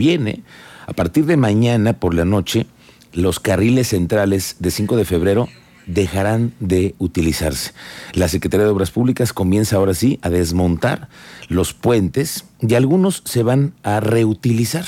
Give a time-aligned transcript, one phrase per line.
[0.00, 0.42] viene,
[0.86, 2.64] a partir de mañana por la noche,
[3.12, 5.48] los carriles centrales de 5 de febrero
[5.86, 7.72] dejarán de utilizarse.
[8.14, 11.10] La Secretaría de Obras Públicas comienza ahora sí a desmontar
[11.48, 14.86] los puentes y algunos se van a reutilizar.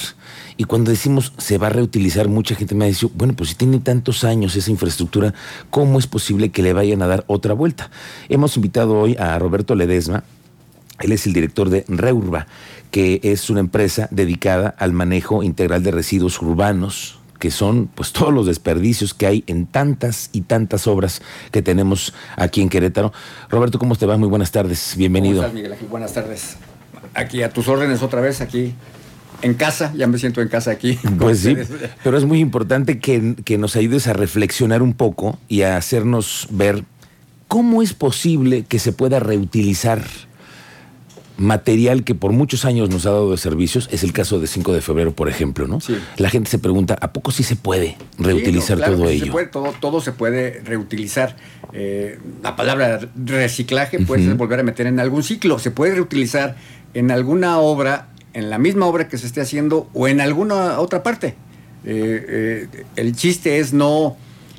[0.57, 3.57] Y cuando decimos se va a reutilizar, mucha gente me ha dicho, bueno, pues si
[3.57, 5.35] tiene tantos años esa infraestructura,
[5.69, 7.91] ¿cómo es posible que le vayan a dar otra vuelta?
[8.31, 10.25] Hemos invitado hoy a Roberto Ledesma,
[11.03, 12.47] él es el director de Reurba,
[12.91, 18.33] que es una empresa dedicada al manejo integral de residuos urbanos, que son pues todos
[18.33, 23.13] los desperdicios que hay en tantas y tantas obras que tenemos aquí en Querétaro.
[23.51, 24.17] Roberto, ¿cómo te va?
[24.17, 25.37] Muy buenas tardes, bienvenido.
[25.37, 25.89] ¿Cómo estás, Miguel Ángel?
[25.89, 26.57] Buenas tardes.
[27.15, 28.75] Aquí a tus órdenes otra vez, aquí
[29.43, 30.99] en casa, ya me siento en casa aquí.
[31.19, 31.57] Pues sí,
[32.05, 36.47] pero es muy importante que, que nos ayudes a reflexionar un poco y a hacernos
[36.51, 36.85] ver
[37.49, 40.03] cómo es posible que se pueda reutilizar
[41.43, 44.73] material que por muchos años nos ha dado de servicios, es el caso de 5
[44.73, 45.81] de febrero, por ejemplo, ¿no?
[45.81, 45.97] Sí.
[46.17, 49.25] La gente se pregunta, ¿a poco sí se puede reutilizar Sí, no, claro todo ello?
[49.27, 51.37] Se puede, todo, todo se puede reutilizar.
[51.73, 55.59] Eh, la palabra reciclaje puede volver a meter en algún ciclo.
[55.59, 56.57] Se puede reutilizar
[56.95, 61.03] en alguna obra, en la misma obra que se esté haciendo o en alguna otra
[61.03, 61.35] parte.
[61.85, 64.17] Eh, eh, el chiste es no,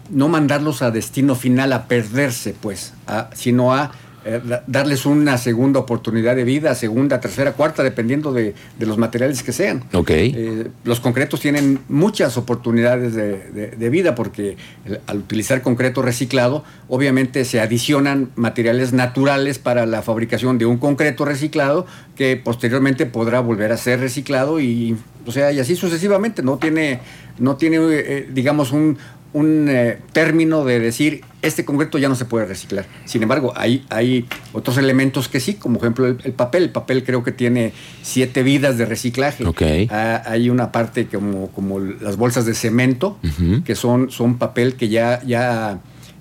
[0.09, 3.92] no mandarlos a destino final a perderse, pues, a- sino a
[4.26, 8.98] eh, da- darles una segunda oportunidad de vida, segunda, tercera, cuarta, dependiendo de, de los
[8.98, 9.84] materiales que sean.
[9.94, 10.10] Ok.
[10.12, 16.02] Eh, los concretos tienen muchas oportunidades de, de- de vida porque el- al utilizar concreto
[16.02, 23.06] reciclado, obviamente se adicionan materiales naturales para la fabricación de un concreto reciclado que posteriormente
[23.06, 26.44] podrá volver a ser reciclado y, o sea, y así sucesivamente.
[26.44, 27.00] No tiene,
[27.40, 28.98] no tiene eh, digamos, un,
[29.34, 32.86] un eh, término de decir este concreto ya no se puede reciclar.
[33.06, 36.64] Sin embargo, hay, hay otros elementos que sí, como ejemplo el, el papel.
[36.64, 39.44] El papel creo que tiene siete vidas de reciclaje.
[39.92, 43.20] Ah, hay una parte como, como las bolsas de cemento,
[43.66, 45.80] que son, son papel que ya, ya,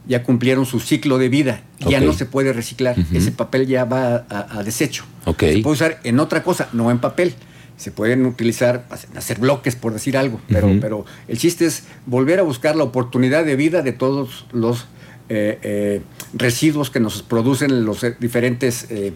[0.09, 1.63] ya cumplieron su ciclo de vida.
[1.89, 2.97] Ya no se puede reciclar.
[3.13, 5.05] Ese papel ya va a, a desecho.
[5.57, 7.35] Se puede usar en otra cosa, no en papel.
[7.77, 10.41] Se pueden utilizar, hacer bloques, por decir algo.
[10.49, 14.87] Pero, pero el chiste es volver a buscar la oportunidad de vida de todos los
[15.29, 16.03] eh, eh,
[16.35, 19.13] residuos que nos producen los eh, diferentes, eh,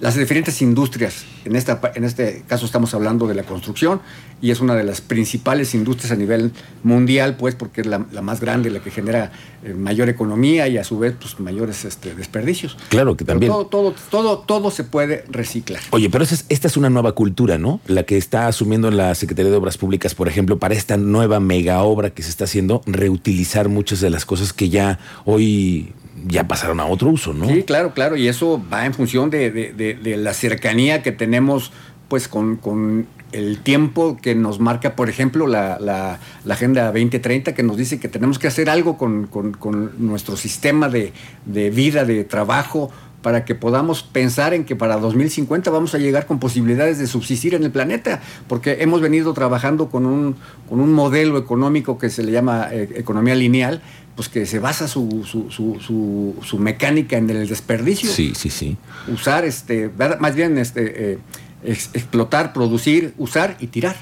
[0.00, 1.24] las diferentes industrias.
[1.44, 4.00] En, esta, en este caso estamos hablando de la construcción
[4.42, 6.52] y es una de las principales industrias a nivel
[6.82, 9.32] mundial, pues porque es la, la más grande, la que genera
[9.64, 12.76] eh, mayor economía y a su vez pues, mayores este, desperdicios.
[12.90, 13.50] Claro que también.
[13.50, 15.80] Todo, todo, todo, todo se puede reciclar.
[15.90, 17.80] Oye, pero es- esta es una nueva cultura, ¿no?
[17.86, 21.82] La que está asumiendo la Secretaría de Obras Públicas, por ejemplo, para esta nueva mega
[21.82, 25.92] obra que se está haciendo, reutilizar muchas de las cosas que ya hoy
[26.28, 27.46] ya pasaron a otro uso, ¿no?
[27.48, 31.72] Sí, claro, claro, y eso va en función de, de- la cercanía que tenemos
[32.08, 37.54] pues con, con el tiempo que nos marca, por ejemplo, la, la- la Agenda 2030,
[37.54, 41.12] que nos dice que tenemos que hacer algo con, con- con nuestro sistema de,
[41.44, 42.90] de vida, de trabajo,
[43.22, 47.54] para que podamos pensar en que para 2050 vamos a llegar con posibilidades de subsistir
[47.54, 50.36] en el planeta, porque hemos venido trabajando con un,
[50.68, 53.82] con un modelo económico que se le llama eh, economía lineal,
[54.16, 58.48] pues que se basa su, su, su- su- su mecánica en el desperdicio Sí, sí,
[58.50, 58.76] sí.
[59.12, 61.18] usar, este, más bien este, eh,
[61.62, 63.94] ex- explotar, producir, usar y tirar.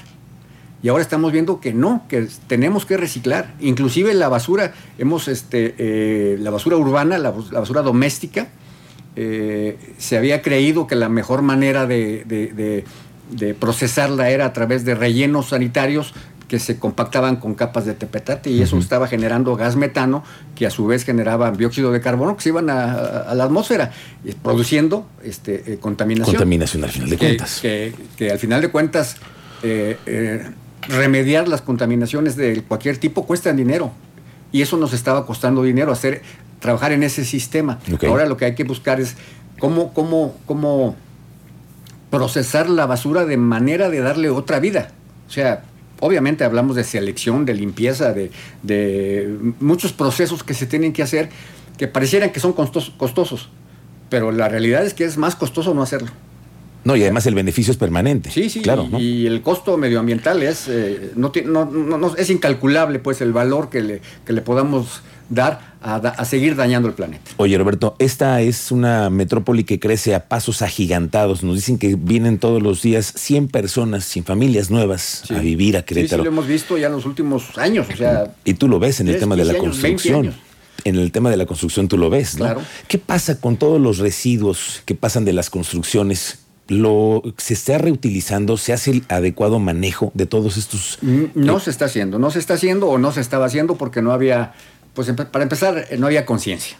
[0.81, 3.55] Y ahora estamos viendo que no, que tenemos que reciclar.
[3.59, 8.47] Inclusive la basura, hemos, este, eh, la basura urbana, la, basura doméstica,
[9.17, 12.83] eh, se había creído que la mejor manera de, de- de-
[13.31, 16.13] de procesarla era a través de rellenos sanitarios
[16.47, 20.23] que se compactaban con capas de tepetate y eso estaba generando gas metano
[20.55, 23.91] que a su vez generaba dióxido de carbono que se iban a, a la atmósfera
[24.23, 26.35] y produciendo este, eh, contaminación.
[26.35, 27.59] Contaminación al final de que, cuentas.
[27.61, 29.15] que- que al final de cuentas
[29.63, 30.43] eh, eh,
[30.87, 33.91] remediar las contaminaciones de cualquier tipo cuestan dinero
[34.51, 36.21] y eso nos estaba costando dinero hacer
[36.59, 37.79] trabajar en ese sistema.
[38.07, 39.15] Ahora lo que hay que buscar es
[39.57, 40.95] cómo, cómo, cómo
[42.09, 44.91] procesar la basura de manera de darle otra vida.
[45.27, 45.63] O sea,
[45.99, 48.31] obviamente hablamos de selección, de limpieza, de,
[48.63, 51.29] de muchos procesos que se tienen que hacer
[51.77, 53.49] que parecieran que son costos- costosos,
[54.09, 56.09] pero la realidad es que es más costoso no hacerlo.
[56.85, 58.29] No, y además el beneficio es permanente.
[58.29, 58.99] Sí, sí, Claro, y, ¿no?
[58.99, 63.81] y el costo medioambiental es, eh, no- no- no- es incalculable, pues, el valor que
[63.81, 67.31] le, que le podamos dar a, seguir dañando el planeta.
[67.37, 71.43] Oye, Roberto, esta es una metrópoli que crece a pasos agigantados.
[71.43, 75.35] Nos dicen que vienen todos los días 100 personas sin familias nuevas Sí.
[75.35, 76.23] a vivir a Sí, sí, Querétaro.
[76.23, 79.07] lo hemos visto ya en los últimos años, o sea, Y tú lo ves en
[79.07, 80.45] el 10, tema de la 15 años, 20 construcción.
[80.83, 82.45] En el tema de la construcción tú lo ves, ¿no?
[82.45, 82.61] Claro.
[82.87, 88.57] ¿Qué pasa con todos los residuos que pasan de las construcciones lo se está reutilizando,
[88.57, 90.97] se hace el adecuado manejo de todos estos.
[91.01, 94.11] No se está haciendo, no se está haciendo o no se estaba haciendo porque no
[94.11, 94.53] había,
[94.95, 96.77] pues para empezar, no había conciencia.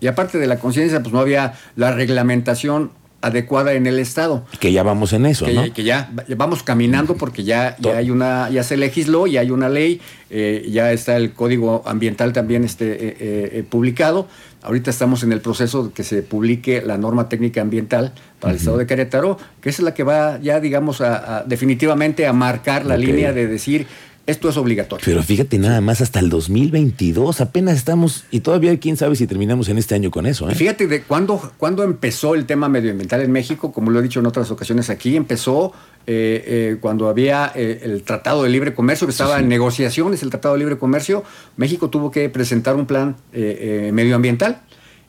[0.00, 4.44] Y aparte de la conciencia, pues no había la reglamentación adecuada en el Estado.
[4.60, 5.72] Que ya vamos en eso, que, ¿no?
[5.72, 9.68] Que ya vamos caminando porque ya, ya hay una, ya se legisló, ya hay una
[9.68, 10.00] ley,
[10.30, 14.28] eh, ya está el Código Ambiental también este, eh, eh, publicado.
[14.62, 18.58] Ahorita estamos en el proceso de que se publique la norma técnica ambiental para el
[18.58, 22.96] Estado de Querétaro, que es la que va ya, digamos, a, definitivamente a marcar la
[22.96, 23.86] línea de decir
[24.28, 25.02] esto es obligatorio.
[25.04, 29.70] Pero fíjate, nada más hasta el 2022, apenas estamos, y todavía quién sabe si terminamos
[29.70, 30.48] en este año con eso.
[30.50, 30.54] ¿eh?
[30.54, 34.26] Fíjate, de cuándo, cuando empezó el tema medioambiental en México, como lo he dicho en
[34.26, 35.72] otras ocasiones aquí, empezó
[36.10, 40.30] eh, eh, cuando había eh, el Tratado de Libre Comercio, que estaba en negociaciones, el
[40.30, 41.22] Tratado de Libre Comercio,
[41.58, 44.62] México tuvo que presentar un plan medioambiental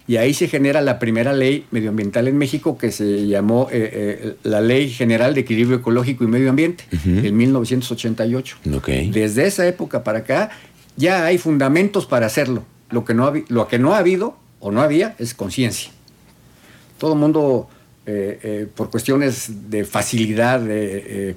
[0.09, 4.35] y ahí se genera la primera ley medioambiental en México que se llamó eh, eh,
[4.41, 8.57] la Ley General de Equilibrio Ecológico y Medio Ambiente, en 1988.
[9.11, 10.49] Desde esa época para acá
[10.95, 12.65] ya hay fundamentos para hacerlo.
[12.89, 15.91] Lo que no ha, lo que no ha habido o no había es conciencia.
[16.97, 17.69] Todo el mundo,
[18.11, 21.35] eh, por cuestiones de facilidad, de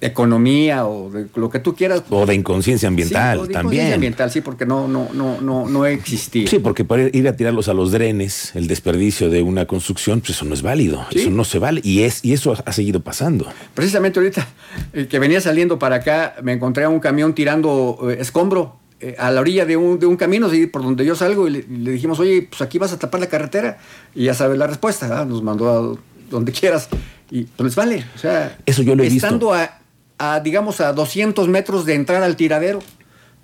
[0.00, 2.02] economía o de lo que tú quieras.
[2.10, 3.60] O de inconsciencia ambiental sí, de también.
[3.62, 6.46] Inconsciencia ambiental, sí, porque no, no, no, no, no existía.
[6.46, 10.30] Sí, porque para ir a tirarlos a los drenes, el desperdicio de una construcción, pues
[10.30, 11.04] eso no es válido.
[11.12, 11.80] Eso no se vale.
[11.84, 13.46] Y es, y eso ha seguido pasando.
[13.74, 14.46] Precisamente ahorita
[14.92, 19.16] eh, que venía saliendo para acá, me encontré a un camión tirando eh, escombro eh,
[19.18, 22.20] a la orilla de un, de un camino, por donde yo salgo, y le, dijimos,
[22.20, 23.78] oye, pues aquí vas a tapar la carretera.
[24.14, 25.98] Y ya sabes la respuesta, nos mandó a
[26.30, 26.88] donde quieras.
[27.30, 31.84] Y pues vale, o sea, eso yo lo he estando A, digamos, a 200 metros
[31.86, 32.80] de entrar al tiradero.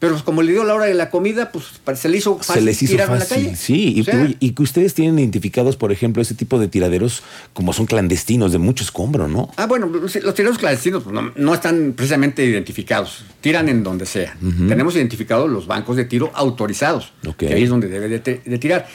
[0.00, 1.66] Pero como le dio la hora de la comida, pues
[1.98, 3.54] se le hizo fácil se les hizo fácil, en la calle.
[3.54, 4.02] Sí,
[4.40, 7.22] y, que ustedes tienen identificados, por ejemplo, ese tipo de tiraderos
[7.52, 9.50] como son clandestinos, de mucho escombro, ¿no?
[9.58, 14.38] Ah, bueno, los tiraderos clandestinos pues, no, están precisamente identificados, tiran en donde sea.
[14.40, 18.86] Tenemos identificados los bancos de tiro autorizados, que ahí es donde debe de tirar.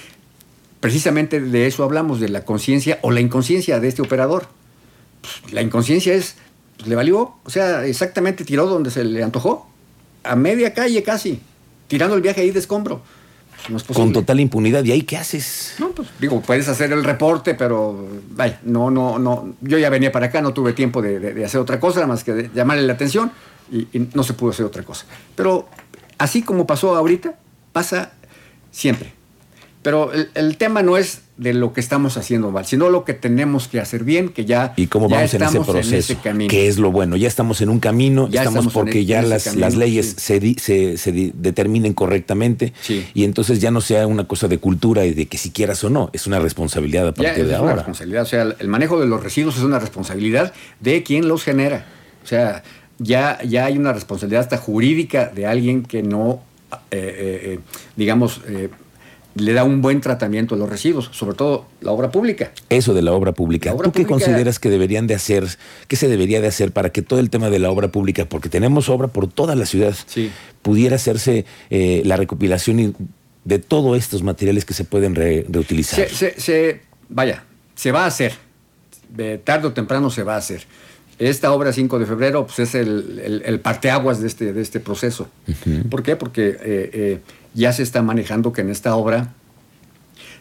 [0.86, 4.48] Precisamente de eso hablamos, de la conciencia o la inconsciencia de este operador
[5.52, 6.36] la inconsciencia es,
[6.78, 9.70] pues, le valió, o sea, exactamente tiró donde se le antojó,
[10.24, 11.40] a media calle casi,
[11.88, 13.02] tirando el viaje ahí de escombro.
[13.68, 15.76] Pues, Con total impunidad, ¿y ahí qué haces?
[15.80, 19.56] No, pues digo, puedes hacer el reporte, pero vaya, no, no, no.
[19.62, 22.50] Yo ya venía para acá, no tuve tiempo de, hacer otra cosa, más que de
[22.54, 23.32] llamarle la atención
[23.72, 25.08] y, no se pudo hacer otra cosa.
[25.36, 25.68] Pero
[26.20, 27.40] así como pasó ahorita,
[27.74, 28.12] pasa
[28.70, 29.14] siempre.
[29.86, 33.68] Pero el tema no es de lo que estamos haciendo mal, sino lo que tenemos
[33.68, 36.16] que hacer bien, que ya, ¿Y cómo vamos en ese proceso?
[36.50, 37.16] que es lo bueno?
[37.18, 41.32] Ya estamos en un camino, ya estamos, porque ya las, las leyes se, se, se,
[41.36, 42.74] determinen correctamente
[43.14, 45.92] y entonces ya no sea una cosa de cultura y de que si quieras o
[45.92, 47.74] no, es una responsabilidad a partir de ahora.
[47.74, 51.44] Una responsabilidad, o sea, el manejo de los residuos es una responsabilidad de quien los
[51.44, 51.86] genera.
[52.24, 52.64] O sea,
[52.98, 56.42] ya, ya hay una responsabilidad hasta jurídica de alguien que no,
[56.72, 57.60] eh, eh, eh,
[57.96, 58.42] digamos,
[59.36, 62.52] le da un buen tratamiento a los residuos, sobre todo la obra pública.
[62.70, 63.76] Eso de la obra pública.
[63.76, 65.46] ¿Tú qué consideras que deberían de hacer,
[65.88, 68.50] qué se debería de hacer para que todo el tema de la obra pública, porque
[68.50, 69.96] tenemos obra por toda la ciudad,
[70.62, 72.96] pudiera hacerse eh, la recopilación
[73.44, 76.08] de todos estos materiales que se pueden reutilizar?
[76.10, 77.44] Se, vaya,
[77.76, 78.34] se va a hacer.
[79.44, 80.66] tarde o temprano se va a hacer.
[81.18, 85.30] Esta obra 5 de febrero pues, es el, parteaguas de este, de este proceso.
[85.90, 86.16] ¿Por qué?
[86.16, 87.20] Porque eh, eh,
[87.56, 89.34] ya se está manejando que en esta obra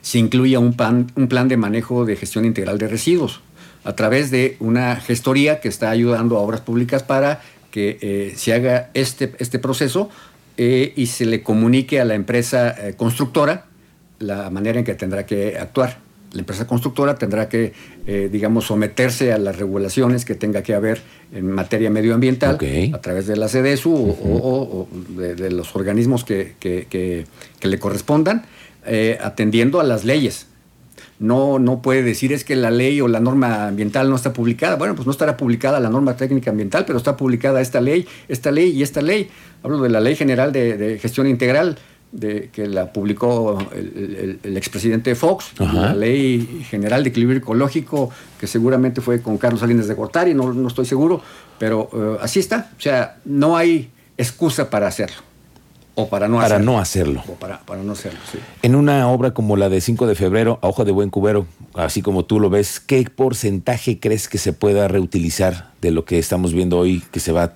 [0.03, 0.77] se incluya un,
[1.17, 3.41] un plan de manejo de gestión integral de residuos
[3.85, 7.41] a través de una gestoría que está ayudando a obras públicas para
[7.71, 10.09] que eh, se haga este, este proceso
[10.57, 13.67] eh, y se le comunique a la empresa eh, constructora
[14.19, 16.04] la manera en que tendrá que actuar.
[16.35, 17.73] La empresa constructora tendrá que,
[18.07, 21.01] digamos, someterse a las regulaciones que tenga que haber
[21.33, 22.59] en materia medioambiental
[22.93, 27.27] a través de la CDSU o, de, los organismos que,
[27.63, 28.45] le correspondan,
[28.87, 30.47] eh, atendiendo a las leyes.
[31.19, 34.77] No, no puede decir es que la ley o la norma ambiental no está publicada.
[34.77, 38.51] Bueno, pues no estará publicada la norma técnica ambiental, pero está publicada esta ley, esta
[38.51, 39.29] ley y esta ley.
[39.63, 41.79] Hablo de la Ley General de Gestión Integral
[42.15, 49.01] de, que la publicó el, expresidente Fox, la Ley General de Equilibrio Ecológico, que seguramente
[49.01, 51.21] fue con Carlos Salinas de Gortari, no, no estoy seguro,
[51.59, 52.71] pero eh, así está.
[52.79, 55.34] O sea, no hay excusa para hacerlo.
[55.97, 56.73] O para no para hacerlo.
[56.73, 57.25] no hacerlo.
[57.29, 58.39] O para, para no hacerlo, sí.
[58.63, 62.03] En una obra como la de 5 de febrero, a hoja de buen cubero, así
[62.03, 66.53] como tú lo ves, ¿qué porcentaje crees que se pueda reutilizar de lo que estamos
[66.53, 67.53] viendo hoy que se va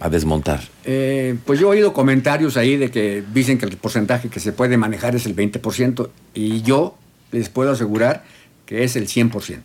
[0.00, 0.62] a, desmontar?
[0.84, 4.52] Eh, pues yo he oído comentarios ahí de que dicen que el porcentaje que se
[4.52, 6.96] puede manejar es el 20% y yo
[7.30, 8.24] les puedo asegurar
[8.64, 9.60] que es el 100%.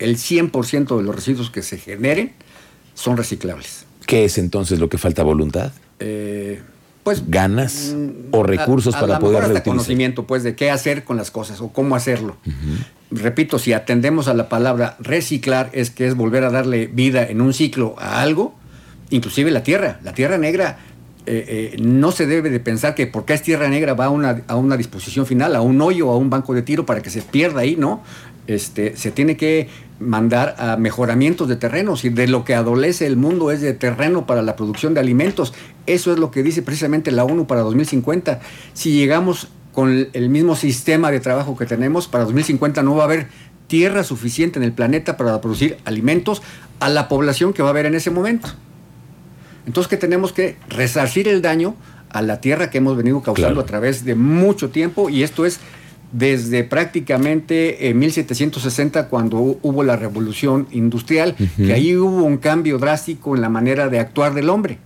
[0.00, 2.32] el 100% de los residuos que se generen
[2.94, 3.86] son reciclables.
[4.06, 5.72] ¿Qué es entonces lo que falta voluntad?
[6.00, 6.60] Eh,
[7.02, 7.94] pues ganas
[8.30, 9.72] o recursos a, a para poder mejor hasta reutilizar.
[9.72, 12.36] conocimiento pues de qué hacer con las cosas o cómo hacerlo.
[13.10, 17.40] Repito, si atendemos a la palabra reciclar es que es volver a darle vida en
[17.40, 18.54] un ciclo a algo,
[19.10, 20.78] inclusive la tierra, la tierra negra
[21.24, 24.42] eh, eh, no se debe de pensar que porque es tierra negra va a una,
[24.48, 27.22] a una disposición final, a un hoyo, a un banco de tiro para que se
[27.22, 28.02] pierda ahí, ¿no?
[28.48, 29.68] Este, se tiene que
[30.02, 34.26] mandar a mejoramientos de terrenos y de lo que adolece el mundo es de terreno
[34.26, 35.54] para la producción de alimentos.
[35.86, 38.40] Eso es lo que dice precisamente la ONU para 2050.
[38.74, 43.06] Si llegamos con el mismo sistema de trabajo que tenemos, para 2050 no va a
[43.06, 43.28] haber
[43.68, 46.42] tierra suficiente en el planeta para producir alimentos
[46.80, 48.48] a la población que va a haber en ese momento.
[49.66, 51.74] Entonces que tenemos que resarcir el daño
[52.10, 53.60] a la tierra que hemos venido causando Claro.
[53.62, 55.60] a través de mucho tiempo y esto es
[56.12, 62.78] desde prácticamente eh, 1760 cuando hu- hubo la revolución industrial, que ahí hubo un cambio
[62.78, 64.78] drástico en la manera de actuar del hombre.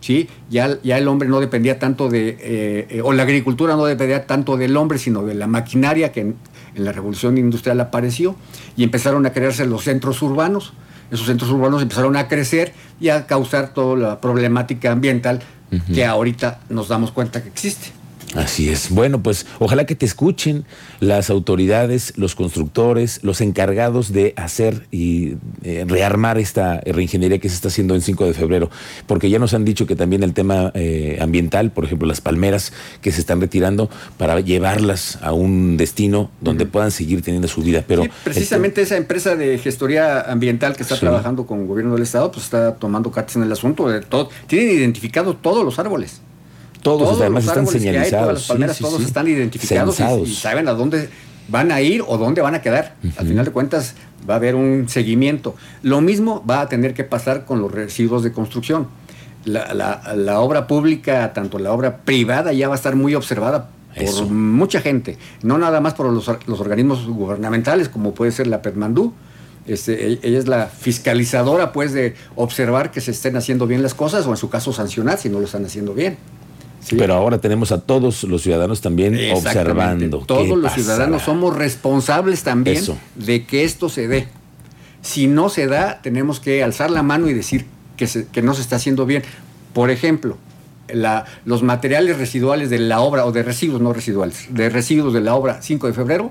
[0.00, 0.28] ¿sí?
[0.50, 4.26] Ya, ya el hombre no dependía tanto de, eh, eh, o la agricultura no dependía
[4.26, 6.34] tanto del hombre, sino de la maquinaria que en,
[6.74, 8.34] en la revolución industrial apareció
[8.76, 10.72] y empezaron a crearse los centros urbanos.
[11.10, 15.40] Esos centros urbanos empezaron a crecer y a causar toda la problemática ambiental
[15.94, 17.88] que ahorita nos damos cuenta que existe.
[18.36, 18.90] Así es.
[18.90, 20.64] Bueno, pues ojalá que te escuchen
[21.00, 25.34] las autoridades, los constructores, los encargados de hacer y
[25.64, 28.70] eh, rearmar esta reingeniería que se está haciendo en 5 de febrero,
[29.08, 32.72] porque ya nos han dicho que también el tema eh, ambiental, por ejemplo, las palmeras
[33.00, 37.84] que se están retirando para llevarlas a un destino donde puedan seguir teniendo su vida.
[37.86, 41.00] Pero Sí, precisamente esa empresa de gestoría ambiental que está Sí.
[41.00, 44.28] trabajando con el gobierno del estado, pues está tomando cartas en el asunto de todo.
[44.46, 46.20] Tienen identificado todos los árboles.
[46.82, 48.22] Todos, Todos además los están árboles que hay, señalizados.
[48.24, 49.06] todas las palmeras, Sí, sí, todos sí.
[49.06, 51.08] están identificados y- saben a dónde
[51.48, 52.94] van a ir o dónde van a quedar.
[53.18, 53.94] Al final de cuentas
[54.28, 55.54] va a haber un seguimiento.
[55.82, 58.88] Lo mismo va a tener que pasar con los residuos de construcción.
[59.44, 63.70] La, la- la obra pública, tanto la obra privada, ya va a estar muy observada
[63.94, 64.26] por Eso.
[64.26, 68.62] mucha gente, no nada más por los, or- los organismos gubernamentales, como puede ser la
[68.62, 69.12] PETMANDU.
[69.66, 73.94] Este, e- ella es la fiscalizadora, pues, de observar que se estén haciendo bien las
[73.94, 76.18] cosas o, en su caso, sancionar si no lo están haciendo bien.
[76.80, 76.96] ¿Sí?
[76.96, 80.18] Pero ahora tenemos a todos los ciudadanos también observando.
[80.26, 80.74] Todos los pasará.
[80.82, 82.98] ciudadanos somos responsables también Eso.
[83.14, 84.28] de que esto se dé.
[85.02, 88.54] Si no se da, tenemos que alzar la mano y decir que, se- que no
[88.54, 89.22] se está haciendo bien.
[89.72, 90.36] Por ejemplo,
[90.92, 95.20] la- los materiales residuales de la obra, o de residuos, no residuales, de residuos de
[95.20, 96.30] la obra 5 de febrero,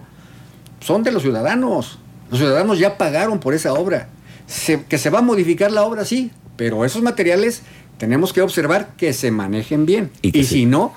[0.82, 1.98] son de los ciudadanos.
[2.30, 4.10] Los ciudadanos ya pagaron por esa obra.
[4.46, 7.62] Se- que se va a modificar la obra, sí, pero esos materiales
[8.00, 10.10] tenemos que observar que se manejen bien.
[10.24, 10.94] Y si no,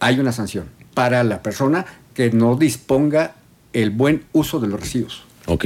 [0.00, 3.34] hay una sanción para la persona que no disponga
[3.72, 5.22] el buen uso de los residuos.
[5.46, 5.64] Ok,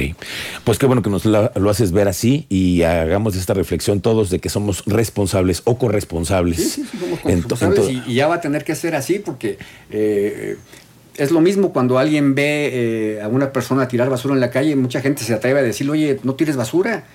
[0.63, 4.29] pues qué bueno que nos la- lo haces ver así y hagamos esta reflexión todos
[4.29, 6.57] de que somos responsables o corresponsables.
[6.57, 7.57] Sí, sí, somos en to-
[7.89, 9.57] en y ya va a tener que ser así porque
[9.91, 10.57] eh,
[11.17, 12.69] es lo mismo cuando alguien ve
[13.17, 15.89] eh, a una persona tirar basura en la calle, mucha gente se atreve a decir,
[15.89, 17.05] oye, no tires basura.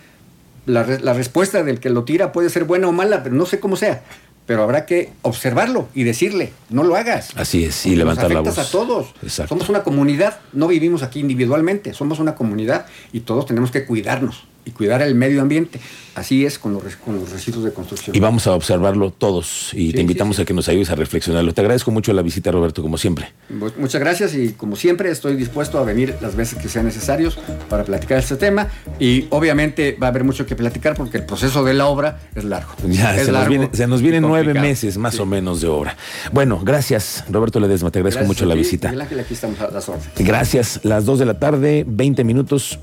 [0.66, 3.60] La, la respuesta del que lo tira puede ser buena o mala, pero no sé
[3.60, 4.02] cómo sea.
[4.46, 7.30] Pero habrá que observarlo y decirle, no lo hagas.
[7.36, 8.58] Así es, y levantar la voz.
[8.58, 9.14] a todos.
[9.22, 9.54] Exacto.
[9.54, 14.49] Somos una comunidad, no vivimos aquí individualmente, somos una comunidad y todos tenemos que cuidarnos
[14.64, 15.80] y cuidar el medio ambiente.
[16.16, 18.14] Así es con los, con los residuos de construcción.
[18.16, 20.42] Y vamos a observarlo todos y Sí, te invitamos sí, sí.
[20.42, 21.54] a que nos ayudes a reflexionarlo.
[21.54, 23.32] Te agradezco mucho la visita, Roberto, como siempre.
[23.48, 27.38] Mu- Muchas gracias y como siempre estoy dispuesto a venir las veces que sean necesarios
[27.68, 28.66] para platicar este tema
[28.98, 32.42] y obviamente va a haber mucho que platicar porque el proceso de la obra es
[32.44, 32.72] largo.
[32.88, 35.68] Ya, es se, nos viene- se nos y vienen nueve meses más o menos de
[35.68, 35.96] obra.
[36.32, 38.90] Bueno, gracias, Roberto Ledesma, te agradezco Gracias mucho a la visita.
[38.90, 39.86] Ángel, aquí estamos a las.
[40.18, 42.78] Gracias, las dos de la tarde, 20 minutos.